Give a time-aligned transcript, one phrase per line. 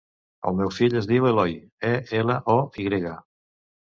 [0.51, 1.53] El meu fill es diu Eloy:
[1.93, 1.93] e,
[2.23, 3.15] ela, o, i grega.